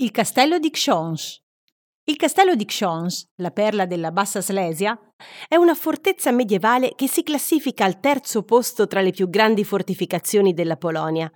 Il 0.00 0.12
castello 0.12 0.60
di 0.60 0.70
Xons. 0.70 1.42
Il 2.04 2.14
castello 2.14 2.54
di 2.54 2.64
Xons, 2.64 3.32
la 3.42 3.50
perla 3.50 3.84
della 3.84 4.12
Bassa 4.12 4.40
Slesia, 4.40 4.96
è 5.48 5.56
una 5.56 5.74
fortezza 5.74 6.30
medievale 6.30 6.92
che 6.94 7.08
si 7.08 7.24
classifica 7.24 7.84
al 7.84 7.98
terzo 7.98 8.44
posto 8.44 8.86
tra 8.86 9.00
le 9.00 9.10
più 9.10 9.28
grandi 9.28 9.64
fortificazioni 9.64 10.54
della 10.54 10.76
Polonia. 10.76 11.28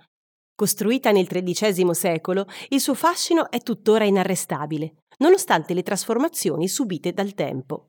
Costruita 0.55 1.11
nel 1.11 1.27
XIII 1.27 1.93
secolo, 1.93 2.45
il 2.69 2.79
suo 2.79 2.93
fascino 2.93 3.51
è 3.51 3.59
tuttora 3.59 4.05
inarrestabile, 4.05 4.93
nonostante 5.17 5.73
le 5.73 5.83
trasformazioni 5.83 6.69
subite 6.69 7.11
dal 7.11 7.33
tempo. 7.33 7.87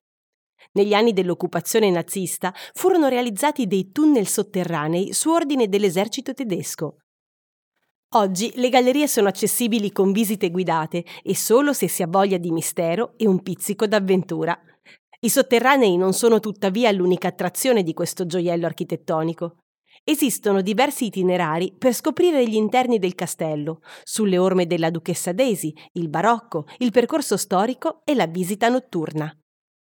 Negli 0.73 0.93
anni 0.93 1.13
dell'occupazione 1.13 1.89
nazista 1.89 2.53
furono 2.73 3.07
realizzati 3.07 3.69
dei 3.69 3.93
tunnel 3.93 4.27
sotterranei 4.27 5.13
su 5.13 5.31
ordine 5.31 5.69
dell'esercito 5.69 6.35
tedesco, 6.35 6.97
Oggi 8.17 8.53
le 8.55 8.69
gallerie 8.69 9.09
sono 9.09 9.27
accessibili 9.27 9.91
con 9.91 10.13
visite 10.13 10.51
guidate 10.51 11.05
e 11.25 11.35
solo 11.35 11.73
se 11.73 11.89
si 11.89 12.01
ha 12.01 12.07
voglia 12.07 12.37
di 12.37 12.53
mistero 12.53 13.15
e 13.17 13.27
un 13.27 13.43
pizzico 13.43 13.89
d'avventura. 13.89 14.57
I 15.19 15.29
sotterranei 15.29 15.97
non 15.97 16.13
sono 16.13 16.39
tuttavia 16.39 16.93
l'unica 16.93 17.27
attrazione 17.27 17.83
di 17.83 17.93
questo 17.93 18.25
gioiello 18.25 18.67
architettonico. 18.67 19.57
Esistono 20.05 20.61
diversi 20.61 21.07
itinerari 21.07 21.75
per 21.77 21.93
scoprire 21.93 22.47
gli 22.49 22.55
interni 22.55 23.01
del 23.01 23.17
castello, 23.17 23.81
sulle 24.05 24.39
orme 24.39 24.69
della 24.69 24.91
duchessa 24.91 25.33
Daisy, 25.33 25.75
il 25.95 26.09
barocco, 26.09 26.67
il 26.79 26.93
percorso 26.93 27.37
storico 27.37 28.03
e 28.05 28.15
la 28.15 28.27
visita 28.27 28.69
notturna. 28.69 29.37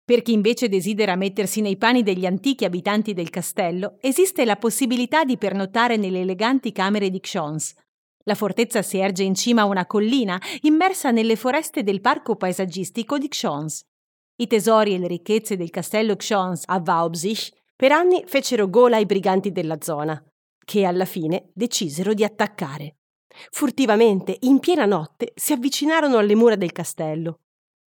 Per 0.05 0.23
chi 0.23 0.33
invece 0.33 0.69
desidera 0.69 1.15
mettersi 1.15 1.61
nei 1.61 1.77
panni 1.77 2.03
degli 2.03 2.27
antichi 2.27 2.65
abitanti 2.65 3.13
del 3.13 3.31
castello, 3.31 3.99
esiste 4.01 4.45
la 4.45 4.57
possibilità 4.57 5.23
di 5.23 5.37
pernottare 5.37 5.97
nelle 5.97 6.23
eleganti 6.23 6.73
camere 6.73 7.09
di 7.11 7.21
Xons, 7.21 7.75
la 8.27 8.35
fortezza 8.35 8.83
si 8.83 8.99
erge 8.99 9.23
in 9.23 9.35
cima 9.35 9.63
a 9.63 9.67
una 9.67 9.87
collina, 9.87 10.41
immersa 10.63 11.11
nelle 11.11 11.37
foreste 11.37 11.83
del 11.83 12.01
parco 12.01 12.37
paesaggistico 12.37 13.19
di 13.19 13.29
Xons. 13.29 13.85
I 14.39 14.47
tesori 14.49 14.95
e 14.95 14.99
le 14.99 15.07
ricchezze 15.07 15.57
del 15.57 15.71
castello 15.71 16.17
Xons 16.17 16.65
a 16.67 16.81
Vaubsich 16.81 17.51
per 17.75 17.93
anni 17.93 18.25
fecero 18.27 18.69
gola 18.69 18.97
ai 18.97 19.07
briganti 19.07 19.53
della 19.53 19.79
zona, 19.81 20.23
che 20.65 20.85
alla 20.85 21.05
fine 21.05 21.51
decisero 21.55 22.15
di 22.15 22.25
attaccare. 22.25 22.97
Furtivamente, 23.51 24.37
in 24.41 24.59
piena 24.59 24.87
notte, 24.87 25.33
si 25.35 25.53
avvicinarono 25.53 26.19
alle 26.19 26.35
mura 26.35 26.57
del 26.57 26.73
castello. 26.73 27.41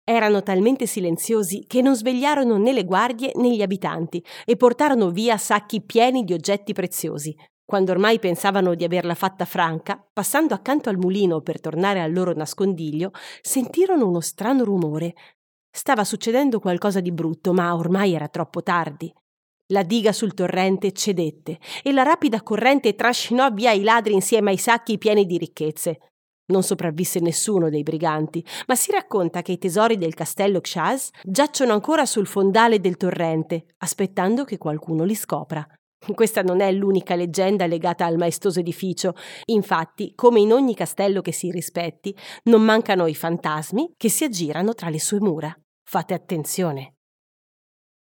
Erano 0.04 0.42
talmente 0.42 0.86
silenziosi 0.86 1.64
che 1.66 1.82
non 1.82 1.96
svegliarono 1.96 2.58
né 2.58 2.72
le 2.72 2.84
guardie 2.84 3.32
né 3.36 3.54
gli 3.54 3.62
abitanti 3.62 4.22
e 4.44 4.56
portarono 4.56 5.10
via 5.10 5.36
sacchi 5.36 5.82
pieni 5.82 6.24
di 6.24 6.32
oggetti 6.32 6.72
preziosi, 6.72 7.34
quando 7.66 7.90
ormai 7.90 8.20
pensavano 8.20 8.76
di 8.76 8.84
averla 8.84 9.16
fatta 9.16 9.44
franca, 9.44 10.00
passando 10.12 10.54
accanto 10.54 10.88
al 10.88 10.98
mulino 10.98 11.40
per 11.40 11.60
tornare 11.60 12.00
al 12.00 12.12
loro 12.12 12.32
nascondiglio, 12.32 13.10
sentirono 13.42 14.06
uno 14.06 14.20
strano 14.20 14.62
rumore. 14.62 15.14
Stava 15.68 16.04
succedendo 16.04 16.60
qualcosa 16.60 17.00
di 17.00 17.10
brutto, 17.10 17.52
ma 17.52 17.74
ormai 17.74 18.14
era 18.14 18.28
troppo 18.28 18.62
tardi. 18.62 19.12
La 19.70 19.82
diga 19.82 20.12
sul 20.12 20.32
torrente 20.32 20.92
cedette 20.92 21.58
e 21.82 21.92
la 21.92 22.04
rapida 22.04 22.40
corrente 22.40 22.94
trascinò 22.94 23.50
via 23.50 23.72
i 23.72 23.82
ladri 23.82 24.14
insieme 24.14 24.50
ai 24.50 24.58
sacchi 24.58 24.96
pieni 24.96 25.26
di 25.26 25.36
ricchezze. 25.36 25.98
Non 26.52 26.62
sopravvisse 26.62 27.18
nessuno 27.18 27.68
dei 27.68 27.82
briganti, 27.82 28.46
ma 28.68 28.76
si 28.76 28.92
racconta 28.92 29.42
che 29.42 29.50
i 29.50 29.58
tesori 29.58 29.98
del 29.98 30.14
castello 30.14 30.60
Xaz 30.60 31.10
giacciono 31.24 31.72
ancora 31.72 32.06
sul 32.06 32.28
fondale 32.28 32.78
del 32.78 32.96
torrente, 32.96 33.74
aspettando 33.78 34.44
che 34.44 34.56
qualcuno 34.56 35.02
li 35.02 35.16
scopra. 35.16 35.66
Questa 36.14 36.42
non 36.42 36.60
è 36.60 36.72
l'unica 36.72 37.14
leggenda 37.14 37.66
legata 37.66 38.04
al 38.04 38.16
maestoso 38.16 38.60
edificio. 38.60 39.14
Infatti, 39.46 40.12
come 40.14 40.40
in 40.40 40.52
ogni 40.52 40.74
castello 40.74 41.20
che 41.20 41.32
si 41.32 41.50
rispetti, 41.50 42.16
non 42.44 42.62
mancano 42.62 43.06
i 43.06 43.14
fantasmi 43.14 43.94
che 43.96 44.08
si 44.08 44.24
aggirano 44.24 44.74
tra 44.74 44.88
le 44.88 45.00
sue 45.00 45.20
mura. 45.20 45.54
Fate 45.82 46.14
attenzione. 46.14 46.95